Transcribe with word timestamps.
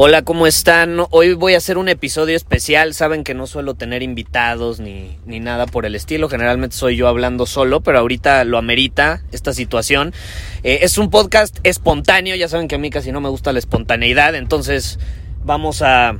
Hola, 0.00 0.22
¿cómo 0.22 0.46
están? 0.46 0.98
Hoy 1.10 1.34
voy 1.34 1.54
a 1.54 1.56
hacer 1.56 1.76
un 1.76 1.88
episodio 1.88 2.36
especial. 2.36 2.94
Saben 2.94 3.24
que 3.24 3.34
no 3.34 3.48
suelo 3.48 3.74
tener 3.74 4.04
invitados 4.04 4.78
ni, 4.78 5.18
ni, 5.26 5.40
nada 5.40 5.66
por 5.66 5.86
el 5.86 5.96
estilo. 5.96 6.28
Generalmente 6.28 6.76
soy 6.76 6.94
yo 6.94 7.08
hablando 7.08 7.46
solo, 7.46 7.80
pero 7.80 7.98
ahorita 7.98 8.44
lo 8.44 8.58
amerita 8.58 9.24
esta 9.32 9.52
situación. 9.52 10.14
Eh, 10.62 10.78
es 10.82 10.98
un 10.98 11.10
podcast 11.10 11.58
espontáneo. 11.64 12.36
Ya 12.36 12.48
saben 12.48 12.68
que 12.68 12.76
a 12.76 12.78
mí 12.78 12.90
casi 12.90 13.10
no 13.10 13.20
me 13.20 13.28
gusta 13.28 13.52
la 13.52 13.58
espontaneidad. 13.58 14.36
Entonces 14.36 15.00
vamos 15.44 15.82
a, 15.82 16.16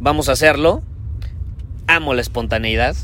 vamos 0.00 0.28
a 0.28 0.32
hacerlo. 0.32 0.82
Amo 1.86 2.14
la 2.14 2.22
espontaneidad. 2.22 2.96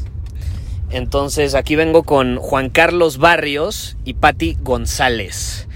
Entonces 0.91 1.55
aquí 1.55 1.77
vengo 1.77 2.03
con 2.03 2.39
Juan 2.39 2.71
Carlos 2.71 3.19
Barrios 3.19 3.97
y 4.05 4.15
Patti 4.15 4.57
González. 4.61 5.69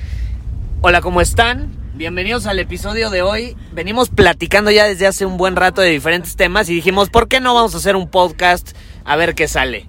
Hola, 0.80 1.00
¿cómo 1.02 1.20
están? 1.20 1.79
Bienvenidos 2.00 2.46
al 2.46 2.58
episodio 2.58 3.10
de 3.10 3.20
hoy. 3.20 3.58
Venimos 3.72 4.08
platicando 4.08 4.70
ya 4.70 4.86
desde 4.86 5.06
hace 5.06 5.26
un 5.26 5.36
buen 5.36 5.54
rato 5.54 5.82
de 5.82 5.90
diferentes 5.90 6.34
temas 6.34 6.66
y 6.70 6.74
dijimos, 6.74 7.10
¿por 7.10 7.28
qué 7.28 7.40
no 7.40 7.52
vamos 7.52 7.74
a 7.74 7.76
hacer 7.76 7.94
un 7.94 8.08
podcast 8.08 8.74
a 9.04 9.16
ver 9.16 9.34
qué 9.34 9.46
sale? 9.46 9.86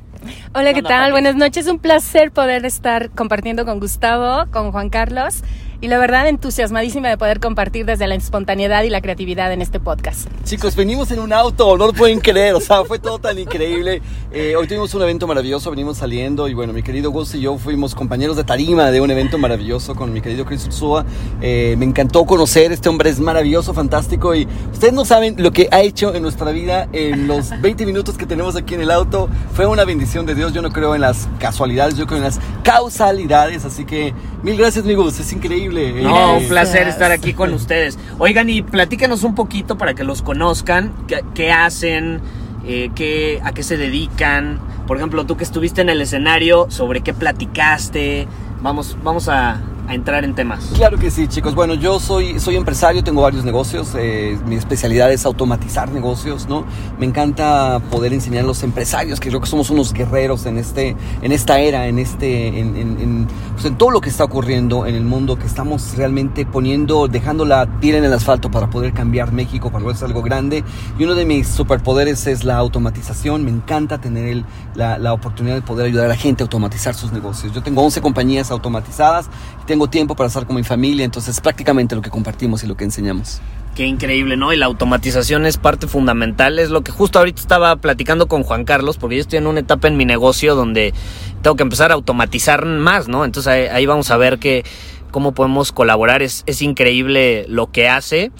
Hola, 0.53 0.73
¿qué 0.73 0.81
tal? 0.81 1.13
Buenas 1.13 1.37
noches. 1.37 1.67
Un 1.67 1.79
placer 1.79 2.33
poder 2.33 2.65
estar 2.65 3.11
compartiendo 3.11 3.63
con 3.63 3.79
Gustavo, 3.79 4.51
con 4.51 4.73
Juan 4.73 4.89
Carlos 4.89 5.41
y 5.81 5.87
la 5.87 5.97
verdad 5.97 6.27
entusiasmadísima 6.27 7.09
de 7.09 7.17
poder 7.17 7.39
compartir 7.39 7.87
desde 7.87 8.05
la 8.05 8.13
espontaneidad 8.13 8.83
y 8.83 8.89
la 8.89 9.01
creatividad 9.01 9.51
en 9.51 9.63
este 9.63 9.79
podcast. 9.79 10.27
Chicos, 10.43 10.75
venimos 10.75 11.09
en 11.09 11.19
un 11.19 11.33
auto, 11.33 11.75
no 11.75 11.87
lo 11.87 11.93
pueden 11.93 12.19
creer, 12.19 12.53
o 12.53 12.59
sea, 12.59 12.83
fue 12.85 12.99
todo 12.99 13.17
tan 13.17 13.39
increíble. 13.39 13.99
Eh, 14.31 14.55
hoy 14.55 14.67
tuvimos 14.67 14.93
un 14.93 15.01
evento 15.01 15.25
maravilloso, 15.25 15.71
venimos 15.71 15.97
saliendo 15.97 16.47
y 16.47 16.53
bueno, 16.53 16.71
mi 16.71 16.83
querido 16.83 17.09
Gus 17.09 17.33
y 17.33 17.41
yo 17.41 17.57
fuimos 17.57 17.95
compañeros 17.95 18.37
de 18.37 18.43
tarima 18.43 18.91
de 18.91 19.01
un 19.01 19.09
evento 19.09 19.39
maravilloso 19.39 19.95
con 19.95 20.13
mi 20.13 20.21
querido 20.21 20.45
Chris 20.45 20.67
Ursúa. 20.67 21.03
Eh, 21.41 21.73
me 21.79 21.85
encantó 21.85 22.25
conocer, 22.25 22.71
este 22.71 22.87
hombre 22.87 23.09
es 23.09 23.19
maravilloso, 23.19 23.73
fantástico 23.73 24.35
y 24.35 24.47
ustedes 24.71 24.93
no 24.93 25.03
saben 25.03 25.35
lo 25.39 25.51
que 25.51 25.67
ha 25.71 25.81
hecho 25.81 26.13
en 26.13 26.21
nuestra 26.21 26.51
vida 26.51 26.89
en 26.93 27.27
los 27.27 27.59
20 27.59 27.87
minutos 27.87 28.19
que 28.19 28.27
tenemos 28.27 28.55
aquí 28.55 28.75
en 28.75 28.81
el 28.81 28.91
auto. 28.91 29.29
Fue 29.55 29.65
una 29.65 29.83
bendición 29.83 30.27
de 30.27 30.35
Dios, 30.35 30.53
yo 30.53 30.61
no 30.61 30.71
creo 30.71 30.93
en 30.93 31.01
las 31.01 31.27
casualidades, 31.39 31.97
yo 31.97 32.05
creo 32.05 32.19
en 32.19 32.25
las 32.25 32.39
causalidades, 32.63 33.65
así 33.65 33.83
que 33.83 34.13
mil 34.43 34.55
gracias, 34.57 34.85
amigos, 34.85 35.19
es 35.19 35.33
increíble. 35.33 35.70
No, 36.03 36.37
un 36.37 36.47
placer 36.47 36.87
estar 36.87 37.11
aquí 37.11 37.33
con 37.33 37.53
ustedes. 37.53 37.97
Oigan, 38.19 38.49
y 38.49 38.61
platícanos 38.61 39.23
un 39.23 39.35
poquito 39.35 39.77
para 39.77 39.93
que 39.93 40.03
los 40.03 40.21
conozcan, 40.21 40.93
qué, 41.07 41.23
qué 41.33 41.51
hacen, 41.51 42.21
eh, 42.67 42.91
qué, 42.95 43.39
a 43.43 43.53
qué 43.53 43.63
se 43.63 43.77
dedican. 43.77 44.59
Por 44.87 44.97
ejemplo, 44.97 45.25
tú 45.25 45.37
que 45.37 45.43
estuviste 45.43 45.81
en 45.81 45.89
el 45.89 46.01
escenario, 46.01 46.67
sobre 46.69 47.01
qué 47.01 47.13
platicaste. 47.13 48.27
Vamos, 48.61 48.97
vamos 49.03 49.29
a, 49.29 49.61
a 49.87 49.95
entrar 49.95 50.23
en 50.23 50.35
temas. 50.35 50.63
Claro 50.75 50.97
que 50.97 51.11
sí, 51.11 51.27
chicos. 51.27 51.55
Bueno, 51.55 51.73
yo 51.73 51.99
soy, 51.99 52.39
soy 52.39 52.55
empresario, 52.55 53.03
tengo 53.03 53.21
varios 53.21 53.43
negocios. 53.43 53.93
Eh, 53.97 54.37
mi 54.45 54.55
especialidad 54.55 55.11
es 55.11 55.25
automatizar 55.25 55.91
negocios, 55.91 56.47
¿no? 56.47 56.65
Me 56.99 57.05
encanta 57.05 57.81
poder 57.91 58.13
enseñar 58.13 58.43
a 58.43 58.47
los 58.47 58.63
empresarios, 58.63 59.19
que 59.19 59.29
creo 59.29 59.41
que 59.41 59.47
somos 59.47 59.69
unos 59.69 59.93
guerreros 59.93 60.45
en, 60.45 60.57
este, 60.57 60.95
en 61.21 61.31
esta 61.31 61.59
era, 61.59 61.87
en, 61.87 61.99
este, 61.99 62.59
en, 62.59 62.75
en, 62.75 62.99
en, 62.99 63.27
pues 63.53 63.65
en 63.65 63.77
todo 63.77 63.91
lo 63.91 64.01
que 64.01 64.09
está 64.09 64.23
ocurriendo 64.23 64.85
en 64.85 64.95
el 64.95 65.03
mundo, 65.03 65.37
que 65.37 65.45
estamos 65.45 65.95
realmente 65.95 66.45
poniendo, 66.45 67.07
dejando 67.07 67.45
la 67.45 67.79
piel 67.79 67.95
en 67.95 68.05
el 68.05 68.13
asfalto 68.13 68.49
para 68.51 68.69
poder 68.69 68.93
cambiar 68.93 69.31
México, 69.31 69.71
para 69.71 69.89
hacer 69.91 70.07
algo 70.07 70.21
grande. 70.21 70.63
Y 70.97 71.03
uno 71.03 71.15
de 71.15 71.25
mis 71.25 71.47
superpoderes 71.47 72.27
es 72.27 72.43
la 72.43 72.57
automatización. 72.57 73.43
Me 73.43 73.51
encanta 73.51 73.99
tener 73.99 74.25
el, 74.25 74.45
la, 74.75 74.97
la 74.97 75.13
oportunidad 75.13 75.55
de 75.55 75.61
poder 75.61 75.87
ayudar 75.87 76.05
a 76.05 76.09
la 76.09 76.15
gente 76.15 76.43
a 76.43 76.45
automatizar 76.45 76.95
sus 76.95 77.11
negocios. 77.11 77.53
Yo 77.53 77.61
tengo 77.61 77.81
11 77.81 78.01
compañías 78.01 78.51
automatizadas 78.51 79.29
tengo 79.71 79.87
tiempo 79.87 80.17
para 80.17 80.27
estar 80.27 80.45
con 80.45 80.57
mi 80.57 80.63
familia, 80.63 81.05
entonces 81.05 81.35
es 81.35 81.39
prácticamente 81.39 81.95
lo 81.95 82.01
que 82.01 82.09
compartimos 82.09 82.61
y 82.61 82.67
lo 82.67 82.75
que 82.75 82.83
enseñamos. 82.83 83.39
Qué 83.73 83.85
increíble, 83.85 84.35
¿no? 84.35 84.51
Y 84.51 84.57
la 84.57 84.65
automatización 84.65 85.45
es 85.45 85.55
parte 85.55 85.87
fundamental, 85.87 86.59
es 86.59 86.71
lo 86.71 86.81
que 86.81 86.91
justo 86.91 87.19
ahorita 87.19 87.39
estaba 87.39 87.77
platicando 87.77 88.27
con 88.27 88.43
Juan 88.43 88.65
Carlos, 88.65 88.97
porque 88.97 89.15
yo 89.15 89.21
estoy 89.21 89.37
en 89.37 89.47
una 89.47 89.61
etapa 89.61 89.87
en 89.87 89.95
mi 89.95 90.03
negocio 90.03 90.55
donde 90.55 90.93
tengo 91.41 91.55
que 91.55 91.63
empezar 91.63 91.91
a 91.91 91.93
automatizar 91.93 92.65
más, 92.65 93.07
¿no? 93.07 93.23
Entonces 93.23 93.49
ahí, 93.49 93.67
ahí 93.67 93.85
vamos 93.85 94.11
a 94.11 94.17
ver 94.17 94.39
que, 94.39 94.65
cómo 95.09 95.31
podemos 95.31 95.71
colaborar, 95.71 96.21
es, 96.21 96.43
es 96.47 96.61
increíble 96.61 97.45
lo 97.47 97.71
que 97.71 97.87
hace 97.87 98.33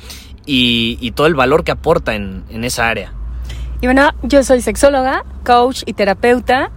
y, 0.45 0.97
y 0.99 1.11
todo 1.11 1.27
el 1.27 1.35
valor 1.35 1.63
que 1.63 1.71
aporta 1.71 2.13
en, 2.13 2.43
en 2.49 2.65
esa 2.65 2.89
área. 2.89 3.13
Y 3.79 3.87
bueno, 3.87 4.11
yo 4.23 4.43
soy 4.43 4.59
sexóloga, 4.59 5.23
coach 5.45 5.83
y 5.85 5.93
terapeuta 5.93 6.71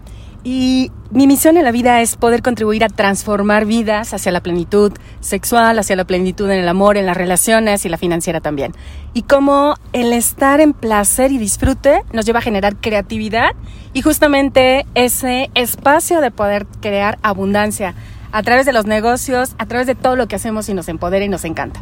y 0.45 0.93
mi 1.15 1.29
misión 1.29 1.57
en 1.57 1.63
la 1.63 1.71
vida 1.71 2.01
es 2.03 2.17
poder 2.17 2.43
contribuir 2.43 2.83
a 2.83 2.89
transformar 2.89 3.67
vidas 3.67 4.13
hacia 4.13 4.33
la 4.33 4.41
plenitud 4.41 4.93
sexual, 5.21 5.79
hacia 5.79 5.95
la 5.95 6.05
plenitud 6.05 6.51
en 6.51 6.59
el 6.59 6.69
amor, 6.69 6.97
en 6.97 7.07
las 7.07 7.17
relaciones 7.17 7.85
y 7.85 7.89
la 7.89 7.99
financiera 7.99 8.41
también. 8.41 8.73
Y 9.13 9.23
cómo 9.23 9.77
el 9.93 10.13
estar 10.13 10.61
en 10.61 10.73
placer 10.73 11.31
y 11.31 11.39
disfrute 11.39 12.03
nos 12.13 12.27
lleva 12.27 12.41
a 12.41 12.43
generar 12.43 12.75
creatividad 12.75 13.51
y 13.93 14.03
justamente 14.03 14.87
ese 14.97 15.51
espacio 15.55 16.21
de 16.21 16.33
poder 16.33 16.67
crear 16.81 17.17
abundancia 17.23 17.95
a 18.33 18.43
través 18.43 18.67
de 18.67 18.73
los 18.73 18.85
negocios, 18.85 19.55
a 19.59 19.67
través 19.67 19.87
de 19.87 19.95
todo 19.95 20.17
lo 20.17 20.27
que 20.27 20.35
hacemos 20.35 20.69
y 20.69 20.75
nos 20.75 20.89
empodera 20.89 21.25
y 21.25 21.29
nos 21.29 21.45
encanta. 21.45 21.81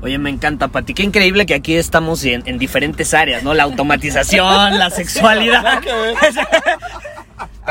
Oye, 0.00 0.16
me 0.16 0.30
encanta, 0.30 0.68
Pati. 0.68 0.94
Qué 0.94 1.02
increíble 1.02 1.44
que 1.44 1.52
aquí 1.54 1.76
estamos 1.76 2.24
en, 2.24 2.42
en 2.46 2.58
diferentes 2.58 3.12
áreas, 3.12 3.42
¿no? 3.42 3.52
La 3.52 3.64
automatización, 3.64 4.78
la 4.78 4.88
sexualidad. 4.88 5.80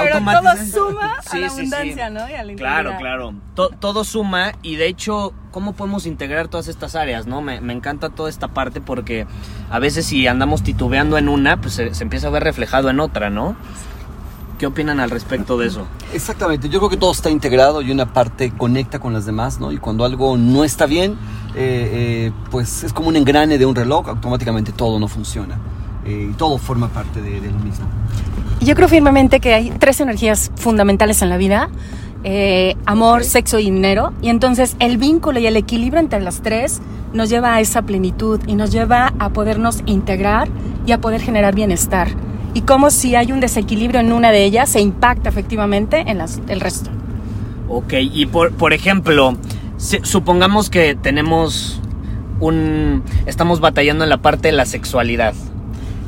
Pero 0.04 0.20
todo 0.20 0.58
suma 0.66 1.20
a 1.30 1.38
la 1.38 1.48
abundancia, 1.48 2.08
sí. 2.08 2.14
¿no? 2.14 2.30
Y 2.30 2.34
a 2.34 2.44
la 2.44 2.54
claro, 2.56 2.94
claro. 2.98 3.34
To 3.56 3.70
todo 3.70 4.04
suma 4.04 4.54
y 4.62 4.76
de 4.76 4.88
hecho, 4.88 5.34
¿cómo 5.52 5.74
podemos 5.74 6.06
integrar 6.06 6.48
todas 6.48 6.68
estas 6.68 6.96
áreas, 6.96 7.28
no? 7.28 7.42
Me, 7.42 7.62
me, 7.62 7.74
encanta 7.74 8.10
toda 8.10 8.30
esta 8.30 8.50
parte 8.50 8.82
porque 8.82 9.28
a 9.70 9.80
veces 9.80 10.06
si 10.06 10.28
andamos 10.28 10.64
titubeando 10.64 11.18
en 11.18 11.30
una, 11.30 11.60
pues 11.60 11.74
se, 11.74 11.94
se 11.94 12.04
empieza 12.04 12.28
a 12.28 12.32
ver 12.32 12.44
reflejado 12.44 12.90
en 12.90 13.00
otra, 13.00 13.30
¿no? 13.30 13.56
¿Qué 14.62 14.68
opinan 14.68 15.00
al 15.00 15.10
respecto 15.10 15.58
de 15.58 15.66
eso? 15.66 15.88
Exactamente, 16.14 16.70
yo 16.70 16.78
creo 16.78 16.90
que 16.92 16.98
todo 16.98 17.12
está 17.12 17.32
integrado 17.32 17.82
y 17.82 17.90
una 17.90 18.14
parte 18.14 18.52
conecta 18.52 19.00
con 19.00 19.12
las 19.12 19.26
demás, 19.26 19.60
¿no? 19.60 19.72
Y 19.72 19.80
cuando 19.80 20.06
algo 20.06 20.38
no 20.38 20.64
está 20.64 20.86
bien, 20.86 21.14
eh, 21.56 22.28
eh, 22.28 22.32
pues 22.52 22.84
es 22.84 22.94
como 22.94 23.08
un 23.08 23.16
engrane 23.16 23.58
de 23.58 23.66
un 23.66 23.74
reloj, 23.74 24.08
automáticamente 24.08 24.72
todo 24.72 25.00
no 25.00 25.08
funciona. 25.08 25.58
Eh, 26.06 26.30
y 26.30 26.34
todo 26.34 26.60
forma 26.60 26.90
parte 26.90 27.24
de, 27.24 27.42
de 27.42 27.50
lo 27.50 27.58
mismo. 27.58 27.88
Yo 28.62 28.76
creo 28.76 28.88
firmemente 28.88 29.40
que 29.40 29.56
hay 29.56 29.72
tres 29.72 30.00
energías 30.02 30.52
fundamentales 30.56 31.22
en 31.24 31.30
la 31.30 31.38
vida. 31.38 31.70
Eh, 32.24 32.76
amor, 32.86 33.22
okay. 33.22 33.30
sexo 33.30 33.58
y 33.58 33.66
dinero. 33.66 34.14
Y 34.22 34.30
entonces 34.30 34.76
el 34.80 34.98
vínculo 34.98 35.40
y 35.40 35.48
el 35.48 35.58
equilibrio 35.58 36.00
entre 36.00 36.22
las 36.22 36.42
tres 36.42 36.80
nos 37.12 37.30
lleva 37.30 37.56
a 37.56 37.60
esa 37.60 37.82
plenitud 37.82 38.40
y 38.46 38.54
nos 38.54 38.72
lleva 38.72 39.14
a 39.18 39.30
podernos 39.30 39.82
integrar 39.88 40.48
y 40.86 40.92
a 40.92 41.02
poder 41.02 41.22
generar 41.22 41.56
bienestar. 41.56 42.10
Y 42.54 42.62
como 42.62 42.92
si 42.92 43.16
hay 43.16 43.32
un 43.32 43.40
desequilibrio 43.40 44.00
en 44.00 44.12
una 44.12 44.32
de 44.32 44.44
ellas, 44.44 44.70
se 44.70 44.80
impacta 44.80 45.30
efectivamente 45.30 46.04
en 46.06 46.20
las, 46.20 46.40
el 46.48 46.60
resto. 46.60 46.92
Ok, 47.68 47.94
y 48.00 48.28
por, 48.28 48.52
por 48.52 48.74
ejemplo, 48.74 49.36
supongamos 49.78 50.70
que 50.70 50.96
tenemos 50.96 51.82
un... 52.40 53.04
estamos 53.26 53.60
batallando 53.60 54.04
en 54.04 54.10
la 54.10 54.18
parte 54.18 54.50
de 54.50 54.52
la 54.52 54.66
sexualidad. 54.66 55.34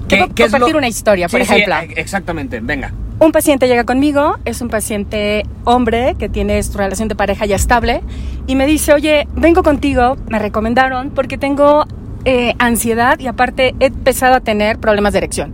¿Qué, 0.08 0.30
¿Qué 0.36 0.44
compartir 0.44 0.74
lo... 0.74 0.78
una 0.78 0.88
historia, 0.88 1.28
por 1.28 1.44
sí, 1.44 1.52
ejemplo. 1.52 1.76
Sí, 1.82 1.94
exactamente, 1.96 2.60
venga. 2.60 2.94
Un 3.20 3.32
paciente 3.32 3.68
llega 3.68 3.84
conmigo, 3.84 4.38
es 4.44 4.62
un 4.62 4.70
paciente 4.70 5.44
hombre 5.64 6.16
que 6.20 6.30
tiene 6.30 6.62
su 6.62 6.78
relación 6.78 7.08
de 7.08 7.16
pareja 7.16 7.46
ya 7.46 7.56
estable 7.56 8.02
y 8.48 8.56
me 8.56 8.66
dice, 8.66 8.94
oye, 8.94 9.28
vengo 9.36 9.64
contigo, 9.64 10.18
me 10.28 10.40
recomendaron 10.40 11.12
porque 11.12 11.38
tengo 11.38 11.86
eh, 12.26 12.54
ansiedad 12.60 13.20
y 13.20 13.28
aparte 13.28 13.76
he 13.80 13.86
empezado 13.86 14.36
a 14.36 14.40
tener 14.42 14.78
problemas 14.78 15.14
de 15.14 15.20
erección. 15.20 15.54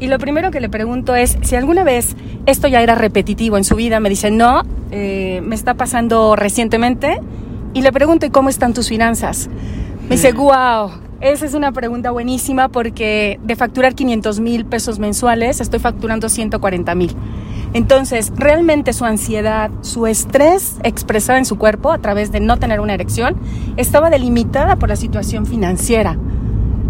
Y 0.00 0.08
lo 0.08 0.18
primero 0.18 0.50
que 0.50 0.60
le 0.60 0.68
pregunto 0.68 1.14
es 1.14 1.38
si 1.42 1.56
alguna 1.56 1.84
vez 1.84 2.16
esto 2.46 2.68
ya 2.68 2.82
era 2.82 2.94
repetitivo 2.94 3.56
en 3.56 3.64
su 3.64 3.76
vida. 3.76 4.00
Me 4.00 4.10
dice, 4.10 4.30
no, 4.30 4.62
eh, 4.90 5.40
me 5.42 5.54
está 5.54 5.74
pasando 5.74 6.36
recientemente. 6.36 7.20
Y 7.72 7.82
le 7.82 7.92
pregunto, 7.92 8.26
¿y 8.26 8.30
cómo 8.30 8.48
están 8.48 8.74
tus 8.74 8.88
finanzas? 8.88 9.48
Me 10.08 10.16
dice, 10.16 10.32
wow, 10.32 10.90
esa 11.24 11.46
es 11.46 11.54
una 11.54 11.72
pregunta 11.72 12.10
buenísima 12.10 12.68
porque 12.68 13.40
de 13.42 13.56
facturar 13.56 13.94
500 13.94 14.40
mil 14.40 14.66
pesos 14.66 14.98
mensuales, 14.98 15.60
estoy 15.60 15.80
facturando 15.80 16.28
140 16.28 16.94
mil. 16.94 17.16
Entonces, 17.72 18.30
realmente 18.36 18.92
su 18.92 19.06
ansiedad, 19.06 19.70
su 19.80 20.06
estrés 20.06 20.76
expresado 20.82 21.38
en 21.38 21.46
su 21.46 21.56
cuerpo 21.56 21.92
a 21.92 21.98
través 21.98 22.30
de 22.30 22.40
no 22.40 22.58
tener 22.58 22.78
una 22.80 22.94
erección, 22.94 23.36
estaba 23.76 24.10
delimitada 24.10 24.76
por 24.76 24.90
la 24.90 24.96
situación 24.96 25.46
financiera. 25.46 26.18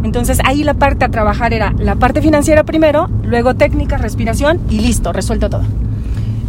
Entonces 0.03 0.39
ahí 0.45 0.65
la 0.65 0.75
parte 0.75 1.05
a 1.05 1.11
trabajar 1.11 1.55
era 1.55 1.73
la 1.79 1.95
parte 1.95 2.21
financiera 2.21 2.65
primero, 2.65 3.09
luego 3.23 3.55
técnica, 3.55 3.97
respiración 3.97 4.61
y 4.69 4.81
listo, 4.81 5.13
resuelto 5.13 5.49
todo. 5.49 5.63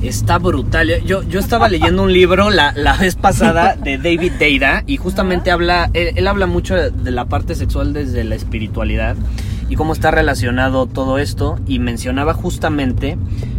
Está 0.01 0.38
brutal. 0.38 1.01
Yo, 1.06 1.24
yo 1.24 1.39
estaba 1.39 1.68
leyendo 1.68 2.03
un 2.03 2.13
libro 2.13 2.50
la, 2.50 2.74
la 2.74 2.95
vez 2.97 3.15
pasada 3.15 3.75
de 3.75 3.97
David 3.97 4.33
Deida 4.33 4.83
y 4.86 4.97
justamente 4.97 5.51
habla, 5.51 5.89
él, 5.94 6.12
él 6.15 6.27
habla 6.27 6.45
mucho 6.45 6.75
de 6.75 7.12
la 7.12 7.25
parte 7.25 7.56
sexual 7.56 7.94
desde 7.94 8.24
la 8.24 8.36
espiritualidad 8.36 9.15
y 9.69 9.75
cómo 9.75 9.94
está 9.94 10.12
relacionado 10.12 10.86
todo 10.86 11.18
esto 11.18 11.57
y 11.65 11.80
mencionaba 11.80 12.33
justamente 12.33 13.18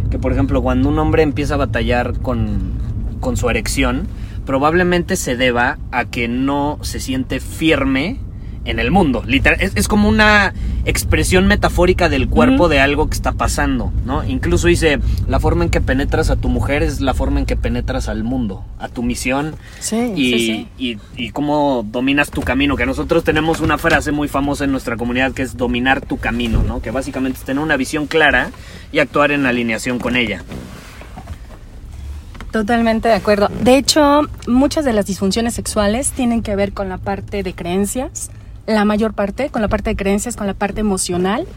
que 0.09 0.19
por 0.19 0.31
ejemplo 0.31 0.61
cuando 0.61 0.89
un 0.89 0.99
hombre 0.99 1.23
empieza 1.23 1.55
a 1.55 1.57
batallar 1.57 2.19
con, 2.19 2.59
con 3.19 3.35
su 3.35 3.49
erección 3.49 4.07
probablemente 4.45 5.17
se 5.17 5.35
deba 5.35 5.77
a 5.91 6.05
que 6.05 6.27
no 6.27 6.79
se 6.81 6.99
siente 6.99 7.39
firme 7.39 8.19
en 8.67 8.79
el 8.79 8.91
mundo. 8.91 9.23
Literal, 9.25 9.59
es, 9.61 9.71
es 9.75 9.87
como 9.87 10.07
una 10.09 10.53
expresión 10.85 11.47
metafórica 11.47 12.07
del 12.09 12.27
cuerpo 12.29 12.69
de 12.69 12.79
algo 12.79 13.07
que 13.09 13.15
está 13.15 13.31
pasando, 13.31 13.91
¿no? 14.05 14.23
Incluso 14.23 14.67
dice, 14.67 14.99
la 15.27 15.39
forma 15.39 15.63
en 15.65 15.69
que 15.69 15.81
penetras 15.81 16.29
a 16.29 16.35
tu 16.35 16.49
mujer 16.49 16.83
es 16.83 17.01
la 17.01 17.13
forma 17.13 17.39
en 17.39 17.45
que 17.45 17.55
penetras 17.57 18.07
al 18.09 18.23
mundo, 18.23 18.63
a 18.79 18.87
tu 18.87 19.03
misión 19.03 19.55
Sí, 19.79 20.13
y, 20.15 20.31
sí, 20.31 20.39
sí. 20.39 20.67
y- 20.77 20.97
y 21.25 21.31
cómo 21.31 21.83
dominas 21.89 22.29
tu 22.29 22.41
camino. 22.41 22.75
Que 22.77 22.85
nosotros 22.85 23.23
tenemos 23.23 23.59
una 23.59 23.77
frase 23.77 24.11
muy 24.11 24.27
famosa 24.27 24.63
en 24.65 24.71
nuestra 24.71 24.95
comunidad 24.97 25.31
que 25.33 25.41
es 25.41 25.57
dominar 25.57 26.01
tu 26.01 26.17
camino, 26.17 26.63
¿no? 26.63 26.81
Que 26.81 26.91
básicamente 26.91 27.39
es 27.39 27.45
tener 27.45 27.63
una 27.63 27.77
visión 27.77 28.05
clara 28.07 28.51
y 28.91 28.99
actuar 28.99 29.31
en 29.31 29.45
alineación 29.45 29.99
con 29.99 30.15
ella. 30.15 30.43
Totalmente 32.51 33.09
de 33.09 33.13
acuerdo. 33.15 33.49
De 33.61 33.77
hecho, 33.77 34.21
muchas 34.47 34.85
de 34.85 34.93
las 34.93 35.05
disfunciones 35.05 35.53
sexuales 35.53 36.11
tienen 36.11 36.41
que 36.41 36.55
ver 36.55 36.71
con 36.73 36.87
la 36.89 36.97
parte 36.97 37.43
de 37.43 37.53
creencias, 37.53 38.31
la 38.67 38.85
mayor 38.85 39.13
parte, 39.13 39.49
con 39.49 39.61
la 39.61 39.67
parte 39.67 39.89
de 39.91 39.95
creencias, 39.95 40.35
con 40.35 40.45
la 40.45 40.53
parte 40.53 40.81
emocional, 40.81 41.47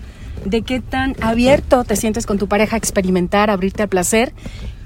de 0.45 0.63
qué 0.63 0.81
tan 0.81 1.17
abierto 1.21 1.85
te 1.85 1.97
sientes 1.97 2.25
con 2.25 2.39
tu 2.39 2.49
pareja 2.49 2.77
a 2.77 2.79
experimentar, 2.79 3.51
abrirte 3.51 3.83
al 3.83 3.89
placer, 3.89 4.33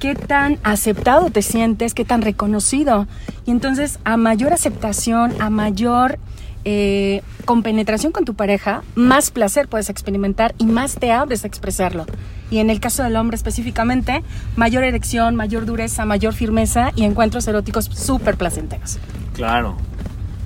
qué 0.00 0.15
tan 0.15 0.59
aceptado 0.65 1.31
te 1.31 1.43
sientes, 1.43 1.94
qué 1.94 2.05
tan 2.05 2.23
reconocido. 2.23 3.06
Y 3.47 3.53
entonces, 3.53 4.00
a 4.05 4.17
mayor 4.17 4.53
aceptación, 4.53 5.41
a 5.41 5.50
mayor 5.50 6.19
eh, 6.65 7.23
compenetración 7.44 8.11
con 8.11 8.25
tu 8.25 8.35
pareja, 8.35 8.82
más 8.94 9.31
placer 9.31 9.69
puedes 9.69 9.91
experimentar 9.91 10.55
y 10.59 10.65
más 10.65 10.97
te 10.97 11.12
abres 11.12 11.44
a 11.44 11.47
expresarlo. 11.47 12.06
Y 12.50 12.59
en 12.59 12.70
el 12.70 12.81
caso 12.81 13.03
del 13.03 13.17
hombre 13.17 13.37
específicamente, 13.37 14.23
mayor 14.56 14.85
erección, 14.85 15.37
mayor 15.37 15.67
dureza, 15.67 16.05
mayor 16.05 16.32
firmeza 16.32 16.91
y 16.97 17.05
encuentros 17.05 17.47
eróticos 17.47 17.85
súper 17.87 18.37
placenteros. 18.37 18.99
Claro. 19.35 19.77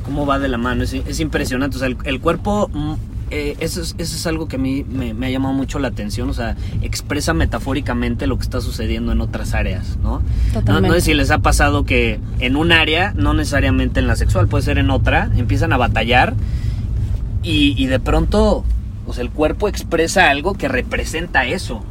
¿Cómo 0.08 0.25
va 0.25 0.38
de 0.38 0.49
la 0.49 0.56
mano? 0.56 0.84
Es, 0.84 0.94
es 0.94 1.20
impresionante. 1.20 1.76
O 1.76 1.78
sea, 1.78 1.88
el, 1.88 1.99
el 2.05 2.19
cuerpo, 2.19 2.70
mm, 2.72 2.94
eh, 3.31 3.56
eso, 3.60 3.82
es, 3.82 3.94
eso 3.99 4.16
es 4.16 4.26
algo 4.26 4.49
que 4.49 4.56
a 4.56 4.58
mí 4.58 4.87
me, 4.88 5.12
me 5.12 5.26
ha 5.26 5.31
llamado 5.31 5.52
mucho 5.52 5.78
la 5.78 5.88
atención. 5.88 6.31
O 6.31 6.32
sea, 6.32 6.56
expresa 6.81 7.34
metafóricamente 7.34 8.26
lo 8.26 8.38
que 8.38 8.44
está 8.44 8.62
sucediendo 8.62 9.12
en 9.12 9.20
otras 9.20 9.52
áreas, 9.52 9.99
¿no? 10.02 10.20
No, 10.20 10.22
Totalmente. 10.55 10.88
no 10.88 10.94
sé 10.94 11.02
si 11.02 11.12
les 11.12 11.31
ha 11.31 11.40
pasado 11.40 11.84
que 11.84 12.20
en 12.38 12.56
un 12.56 12.72
área, 12.72 13.12
no 13.14 13.34
necesariamente 13.34 14.00
en 14.00 14.06
la 14.06 14.16
sexual, 14.16 14.49
puede 14.49 14.64
ser 14.64 14.78
en 14.78 14.88
otra, 14.88 15.31
empiezan 15.37 15.75
a 15.75 15.76
batallar 15.76 16.32
y, 17.43 17.75
y 17.76 17.84
de 17.84 18.00
pronto, 18.00 18.64
o 19.06 19.12
sea, 19.12 19.22
el 19.25 19.31
cuerpo 19.31 19.69
expresa 19.69 20.31
algo 20.31 20.55
que 20.55 20.69
representa 20.69 21.44
eso. 21.44 21.84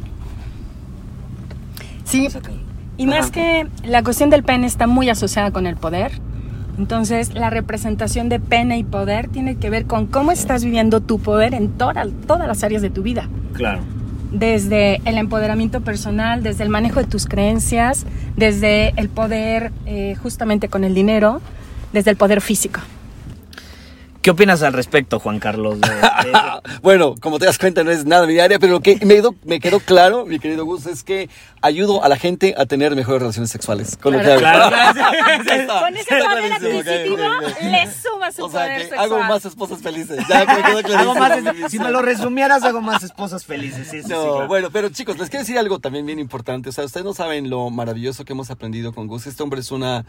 Sí, 2.02 2.26
y 2.96 3.06
más 3.06 3.30
que 3.30 3.68
la 3.84 4.02
cuestión 4.02 4.28
del 4.28 4.42
pene 4.42 4.66
está 4.66 4.88
muy 4.88 5.08
asociada 5.08 5.52
con 5.52 5.68
el 5.68 5.76
poder. 5.76 6.20
Entonces, 6.78 7.34
la 7.34 7.50
representación 7.50 8.28
de 8.28 8.38
pene 8.40 8.78
y 8.78 8.84
poder 8.84 9.28
tiene 9.28 9.56
que 9.56 9.68
ver 9.68 9.86
con 9.86 10.06
cómo 10.06 10.30
estás 10.32 10.64
viviendo 10.64 11.00
tu 11.00 11.18
poder 11.18 11.52
en 11.54 11.68
toda- 11.70 12.06
todas 12.26 12.46
las 12.46 12.62
áreas 12.62 12.82
de 12.82 12.90
tu 12.90 13.02
vida. 13.02 13.28
Claro. 13.52 13.80
desde 14.30 15.00
el 15.06 15.16
empoderamiento 15.16 15.80
personal, 15.80 16.42
desde 16.42 16.62
el 16.62 16.68
manejo 16.68 17.00
de 17.00 17.06
tus 17.06 17.24
creencias, 17.24 18.04
desde 18.36 18.92
el 19.00 19.08
poder 19.08 19.72
eh, 19.86 20.16
justamente 20.22 20.68
con 20.68 20.84
el 20.84 20.94
dinero, 20.94 21.40
desde 21.94 22.10
el 22.10 22.18
poder 22.18 22.42
físico. 22.42 22.80
¿Qué 24.28 24.32
opinas 24.32 24.60
al 24.62 24.74
respecto, 24.74 25.18
Juan 25.20 25.38
Carlos? 25.40 25.80
de- 25.80 25.88
de- 25.88 26.32
Bueno, 26.82 27.14
como 27.18 27.38
te 27.38 27.46
das 27.46 27.56
cuenta, 27.56 27.82
no 27.82 27.90
es 27.90 28.04
nada 28.04 28.26
mi 28.26 28.38
área, 28.38 28.58
pero 28.58 28.74
lo 28.74 28.80
que 28.80 28.96
me 29.06 29.14
quedó, 29.14 29.34
me 29.46 29.58
quedó 29.58 29.80
claro, 29.80 30.26
mi 30.26 30.38
querido 30.38 30.66
Gus, 30.66 30.84
es 30.84 31.02
que 31.02 31.30
ayudo 31.62 32.04
a 32.04 32.10
la 32.10 32.18
gente 32.18 32.54
a 32.58 32.66
tener 32.66 32.94
mejores 32.94 33.22
relaciones 33.22 33.50
sexuales. 33.50 33.96
Con 33.96 34.12
lo 34.12 34.20
que 34.20 34.26
hago. 34.32 34.38
Claro. 34.40 34.76
Está. 35.50 35.80
Con 35.80 35.96
ese 35.96 36.04
poder 36.14 36.52
adquisitivo 36.52 37.14
ok, 37.16 37.42
ok. 37.42 37.62
le 37.62 37.86
suma 37.90 38.30
su 38.32 38.44
O 38.44 38.50
sea, 38.50 38.60
poder 38.64 38.76
que 38.76 38.88
sexual. 38.88 39.00
hago 39.12 39.22
más 39.22 39.44
esposas 39.46 39.80
felices. 39.80 40.18
Ya 40.28 40.40
me 40.44 40.62
quedó 40.62 40.82
clarísimo. 40.82 40.98
Hago 40.98 41.14
más, 41.14 41.70
si 41.70 41.78
me 41.78 41.90
lo 41.90 42.02
resumieras, 42.02 42.62
hago 42.64 42.82
más 42.82 43.02
esposas 43.02 43.46
felices. 43.46 43.88
Sí, 43.90 43.96
sí, 43.98 44.02
sí, 44.02 44.08
No, 44.10 44.20
claro. 44.34 44.46
bueno, 44.48 44.68
pero 44.70 44.90
chicos, 44.90 45.18
les 45.18 45.30
quiero 45.30 45.42
decir 45.44 45.56
algo 45.58 45.78
también 45.78 46.04
bien 46.04 46.18
importante. 46.18 46.68
O 46.68 46.72
sea, 46.72 46.84
ustedes 46.84 47.06
no 47.06 47.14
saben 47.14 47.48
lo 47.48 47.70
maravilloso 47.70 48.26
que 48.26 48.34
hemos 48.34 48.50
aprendido 48.50 48.92
con 48.92 49.06
Gus. 49.06 49.26
Este 49.26 49.42
hombre 49.42 49.60
es 49.60 49.70
una, 49.70 50.04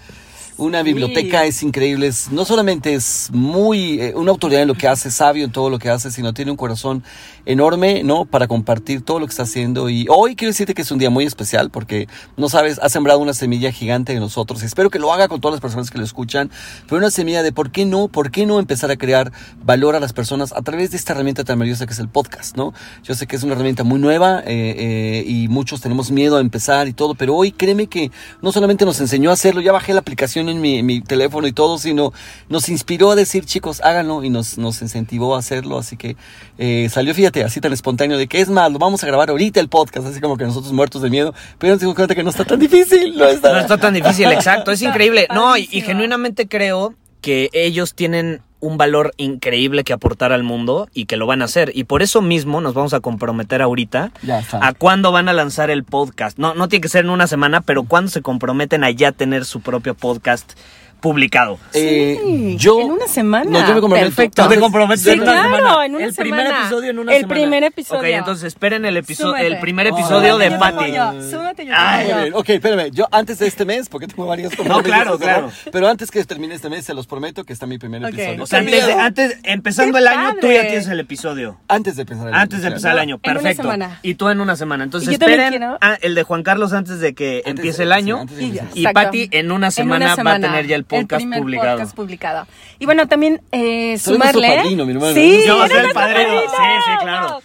una 0.57 0.83
biblioteca, 0.83 1.45
es 1.45 1.63
increíble. 1.63 2.07
Es, 2.07 2.31
no 2.33 2.43
solamente 2.43 2.93
es 2.93 3.29
muy, 3.31 4.08
una 4.15 4.31
autoridad 4.31 4.61
en 4.61 4.67
lo 4.67 4.75
que 4.75 4.87
hace, 4.87 5.11
sabio 5.11 5.45
en 5.45 5.51
todo 5.51 5.69
lo 5.69 5.79
que 5.79 5.89
hace, 5.89 6.11
sino 6.11 6.33
tiene 6.33 6.51
un 6.51 6.57
corazón 6.57 7.03
enorme, 7.45 8.03
¿no? 8.03 8.25
Para 8.25 8.47
compartir 8.47 9.01
todo 9.01 9.19
lo 9.19 9.25
que 9.25 9.31
está 9.31 9.43
haciendo. 9.43 9.89
Y 9.89 10.05
hoy 10.09 10.35
quiero 10.35 10.49
decirte 10.49 10.73
que 10.73 10.81
es 10.81 10.91
un 10.91 10.99
día 10.99 11.09
muy 11.09 11.25
especial 11.25 11.69
porque, 11.69 12.07
no 12.37 12.49
sabes, 12.49 12.79
ha 12.81 12.89
sembrado 12.89 13.19
una 13.19 13.33
semilla 13.33 13.71
gigante 13.71 14.13
en 14.13 14.19
nosotros. 14.19 14.63
Espero 14.63 14.89
que 14.89 14.99
lo 14.99 15.13
haga 15.13 15.27
con 15.27 15.41
todas 15.41 15.53
las 15.53 15.61
personas 15.61 15.89
que 15.89 15.97
lo 15.97 16.03
escuchan. 16.03 16.51
Pero 16.87 16.97
una 16.97 17.11
semilla 17.11 17.43
de 17.43 17.51
por 17.51 17.71
qué 17.71 17.85
no, 17.85 18.07
por 18.07 18.31
qué 18.31 18.45
no 18.45 18.59
empezar 18.59 18.91
a 18.91 18.97
crear 18.97 19.31
valor 19.63 19.95
a 19.95 19.99
las 19.99 20.13
personas 20.13 20.51
a 20.53 20.61
través 20.61 20.91
de 20.91 20.97
esta 20.97 21.13
herramienta 21.13 21.43
tan 21.43 21.57
maravillosa 21.57 21.85
que 21.85 21.93
es 21.93 21.99
el 21.99 22.09
podcast, 22.09 22.55
¿no? 22.55 22.73
Yo 23.03 23.15
sé 23.15 23.27
que 23.27 23.35
es 23.35 23.43
una 23.43 23.53
herramienta 23.53 23.83
muy 23.83 23.99
nueva 23.99 24.39
eh, 24.45 24.75
eh, 24.77 25.23
y 25.27 25.47
muchos 25.47 25.81
tenemos 25.81 26.11
miedo 26.11 26.37
a 26.37 26.41
empezar 26.41 26.87
y 26.87 26.93
todo, 26.93 27.15
pero 27.15 27.35
hoy 27.35 27.51
créeme 27.51 27.87
que 27.87 28.11
no 28.41 28.51
solamente 28.51 28.85
nos 28.85 28.99
enseñó 28.99 29.29
a 29.29 29.33
hacerlo, 29.33 29.61
ya 29.61 29.71
bajé 29.71 29.93
la 29.93 29.99
aplicación 29.99 30.49
en 30.49 30.61
mi, 30.61 30.79
en 30.79 30.85
mi 30.85 31.01
teléfono 31.01 31.47
y 31.47 31.53
todo, 31.53 31.77
sino 31.77 32.13
nos 32.47 32.69
inspiró 32.69 33.11
a 33.11 33.15
decir, 33.15 33.45
chicos, 33.45 33.81
y 34.23 34.29
nos, 34.29 34.57
nos 34.57 34.81
incentivó 34.81 35.35
a 35.35 35.39
hacerlo. 35.39 35.77
Así 35.77 35.97
que 35.97 36.15
eh, 36.57 36.87
salió, 36.89 37.13
fíjate, 37.13 37.43
así 37.43 37.61
tan 37.61 37.73
espontáneo 37.73 38.17
de 38.17 38.27
que 38.27 38.41
es 38.41 38.49
más, 38.49 38.71
lo 38.71 38.79
vamos 38.79 39.03
a 39.03 39.07
grabar 39.07 39.29
ahorita 39.29 39.59
el 39.59 39.69
podcast, 39.69 40.07
así 40.07 40.19
como 40.21 40.37
que 40.37 40.45
nosotros 40.45 40.73
muertos 40.73 41.01
de 41.01 41.09
miedo, 41.09 41.33
pero 41.57 41.73
nos 41.73 41.79
dimos 41.79 41.95
cuenta 41.95 42.15
que 42.15 42.23
no 42.23 42.29
está 42.29 42.45
tan 42.45 42.59
difícil, 42.59 43.17
no 43.17 43.25
está. 43.25 43.53
No 43.53 43.59
está 43.59 43.77
tan 43.77 43.93
difícil, 43.93 44.31
exacto. 44.31 44.71
Es 44.71 44.81
increíble. 44.81 45.27
No, 45.33 45.57
y, 45.57 45.65
genuinamente 45.67 46.47
creo 46.47 46.95
que 47.21 47.49
ellos 47.53 47.93
tienen 47.93 48.41
un 48.61 48.77
valor 48.77 49.13
increíble 49.17 49.83
que 49.83 49.93
aportar 49.93 50.33
al 50.33 50.43
mundo 50.43 50.89
y 50.93 51.05
que 51.05 51.17
lo 51.17 51.25
van 51.25 51.41
a 51.41 51.45
hacer. 51.45 51.71
Y 51.73 51.85
por 51.85 52.01
eso 52.01 52.21
mismo 52.21 52.59
nos 52.61 52.73
vamos 52.73 52.93
a 52.93 52.99
comprometer 52.99 53.61
ahorita 53.61 54.11
Ya 54.21 54.39
está. 54.39 54.65
a 54.65 54.73
cuándo 54.73 55.11
van 55.11 55.29
a 55.29 55.33
lanzar 55.33 55.69
el 55.69 55.83
podcast. 55.83 56.37
No, 56.37 56.53
no 56.53 56.67
tiene 56.67 56.81
que 56.81 56.89
ser 56.89 57.05
en 57.05 57.11
una 57.11 57.27
semana, 57.27 57.61
pero 57.61 57.83
cuándo 57.83 58.11
se 58.11 58.21
comprometen 58.21 58.83
a 58.83 58.91
ya 58.91 59.11
tener 59.11 59.45
su 59.45 59.61
propio 59.61 59.95
podcast 59.95 60.53
publicado. 60.99 61.57
Eh, 61.73 62.19
Sí, 62.23 62.55
yo 62.57 62.79
en 62.81 62.91
una 62.91 63.07
semana. 63.07 63.49
No, 63.49 63.59
yo 63.67 63.73
me 63.75 63.81
comprometo. 63.81 64.05
Perfecto. 64.07 64.43
¿Tú 64.43 64.49
te 64.49 64.59
comprometes 64.59 65.01
Sí, 65.03 65.09
en 65.11 65.21
una 65.21 65.31
claro, 65.31 65.55
semana? 65.55 65.85
en 65.85 65.95
una 65.95 66.05
el 66.05 66.13
primer 66.13 66.45
semana. 66.45 66.61
episodio 66.61 66.89
en 66.91 66.99
una 66.99 67.11
El 67.13 67.21
semana. 67.21 67.39
primer 67.41 67.63
episodio. 67.63 67.99
Ok, 67.99 68.05
entonces 68.19 68.43
esperen 68.45 68.85
el 68.85 68.97
episodio, 68.97 69.35
el 69.37 69.59
primer 69.59 69.87
episodio 69.87 70.35
Oh, 70.35 70.37
de 70.37 70.51
Patty. 70.51 70.91
Súmate, 71.29 71.65
yo 71.65 71.73
Ay, 71.75 72.31
Ok, 72.33 72.49
espérame, 72.49 72.91
yo 72.91 73.07
antes 73.11 73.39
de 73.39 73.47
este 73.47 73.65
mes, 73.65 73.89
porque 73.89 74.07
tengo 74.07 74.25
varios 74.27 74.55
compromisos, 74.55 74.83
claro, 74.85 75.11
¿no? 75.11 75.17
claro. 75.19 75.51
Pero 75.71 75.87
antes 75.87 76.11
que 76.11 76.23
termine 76.25 76.55
este 76.55 76.69
mes, 76.69 76.85
se 76.85 76.93
los 76.93 77.07
prometo 77.07 77.43
que 77.43 77.53
está 77.53 77.65
mi 77.65 77.77
primer 77.77 78.03
episodio. 78.03 78.43
O 78.43 78.45
sea, 78.45 78.59
¡Qué 78.61 78.65
antes, 78.67 78.81
de- 78.85 78.93
miedo! 78.93 78.99
antes- 79.01 79.37
empezando 79.43 79.93
¡Qué 79.93 79.99
el 79.99 80.07
año, 80.07 80.35
tú 80.41 80.47
ya 80.51 80.61
tienes 80.61 80.87
el 80.87 80.99
episodio. 80.99 81.57
Antes 81.67 81.95
de 81.95 82.01
empezar 82.03 82.27
el 82.27 82.33
Antes 82.33 82.61
de 82.61 82.67
año, 82.67 82.75
empezar 82.75 82.91
el 82.93 82.99
año, 82.99 83.19
En 83.23 83.31
una 83.31 83.39
perfecto. 83.41 83.63
semana. 83.63 83.99
Y 84.03 84.15
tú 84.15 84.29
en 84.29 84.41
una 84.41 84.55
semana. 84.55 84.83
Entonces 84.83 85.09
esperen 85.09 85.63
ah, 85.81 85.97
el 86.01 86.15
de 86.15 86.23
Juan 86.23 86.43
Carlos 86.43 86.73
antes 86.73 86.99
de 86.99 87.13
que 87.13 87.37
Antes 87.45 87.51
empiece 87.51 87.77
de- 87.79 87.83
el 87.85 87.91
año. 87.93 88.25
Y. 88.73 88.83
Patty 88.89 89.29
en 89.31 89.51
una 89.51 89.71
semana 89.71 90.15
va 90.15 90.33
a 90.33 90.39
tener 90.39 90.67
ya 90.67 90.75
el 90.75 90.83
podcast 90.89 91.21
primer 91.21 91.39
publicado. 91.39 91.71
podcast 91.77 91.95
publicado. 91.95 92.47
Y 92.79 92.85
bueno, 92.85 93.07
también 93.07 93.41
eh, 93.51 93.97
sumarle. 93.97 94.55
padrino, 94.57 94.85
mi 94.85 94.93
hermano. 94.93 95.13
Sí, 95.13 95.43
Yo 95.45 95.67
soy 95.67 95.77
el 95.77 95.91
padrino. 95.93 96.41
Sí, 96.41 96.47
sí, 96.85 96.91
claro. 97.01 97.41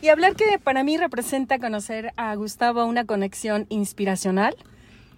Y 0.00 0.08
hablar 0.08 0.36
que 0.36 0.58
para 0.62 0.84
mí 0.84 0.96
representa 0.98 1.58
conocer 1.58 2.12
a 2.16 2.34
Gustavo 2.34 2.84
una 2.84 3.04
conexión 3.06 3.66
inspiracional. 3.70 4.54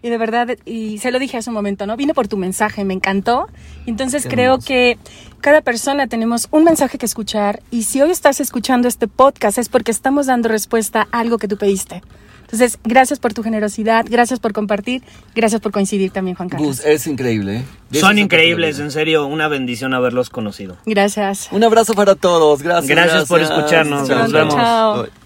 Y 0.06 0.10
de 0.10 0.18
verdad, 0.18 0.56
y 0.64 0.98
se 0.98 1.10
lo 1.10 1.18
dije 1.18 1.36
hace 1.36 1.50
un 1.50 1.54
momento, 1.54 1.84
¿no? 1.84 1.96
Vine 1.96 2.14
por 2.14 2.28
tu 2.28 2.36
mensaje, 2.36 2.84
me 2.84 2.94
encantó. 2.94 3.48
Entonces 3.86 4.22
Qué 4.22 4.28
creo 4.28 4.52
hermoso. 4.52 4.68
que 4.68 4.98
cada 5.40 5.62
persona 5.62 6.06
tenemos 6.06 6.46
un 6.52 6.62
mensaje 6.62 6.96
que 6.96 7.06
escuchar 7.06 7.60
y 7.72 7.82
si 7.82 8.00
hoy 8.00 8.12
estás 8.12 8.40
escuchando 8.40 8.86
este 8.86 9.08
podcast 9.08 9.58
es 9.58 9.68
porque 9.68 9.90
estamos 9.90 10.26
dando 10.26 10.48
respuesta 10.48 11.08
a 11.10 11.18
algo 11.18 11.38
que 11.38 11.48
tú 11.48 11.56
pediste. 11.56 12.02
Entonces, 12.42 12.78
gracias 12.84 13.18
por 13.18 13.34
tu 13.34 13.42
generosidad, 13.42 14.06
gracias 14.08 14.38
por 14.38 14.52
compartir, 14.52 15.02
gracias 15.34 15.60
por 15.60 15.72
coincidir 15.72 16.12
también, 16.12 16.36
Juan 16.36 16.48
Carlos. 16.48 16.68
Gus, 16.68 16.84
es 16.84 17.08
increíble. 17.08 17.64
¿eh? 17.90 17.98
Son 17.98 18.16
increíbles, 18.18 18.78
en 18.78 18.92
serio, 18.92 19.26
una 19.26 19.48
bendición 19.48 19.92
haberlos 19.94 20.30
conocido. 20.30 20.76
Gracias. 20.86 21.48
Un 21.50 21.64
abrazo 21.64 21.94
para 21.94 22.14
todos. 22.14 22.62
Gracias. 22.62 22.88
Gracias 22.88 23.28
por 23.28 23.40
escucharnos. 23.40 24.08
Nos 24.08 24.30
vemos. 24.30 24.54
Chao. 24.54 25.25